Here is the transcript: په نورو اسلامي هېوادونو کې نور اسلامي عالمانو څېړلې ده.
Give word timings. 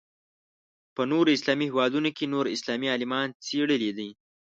په 0.95 1.01
نورو 1.11 1.29
اسلامي 1.37 1.65
هېوادونو 1.69 2.09
کې 2.17 2.25
نور 2.33 2.45
اسلامي 2.55 2.87
عالمانو 2.93 3.37
څېړلې 3.45 3.91
ده. 3.97 4.09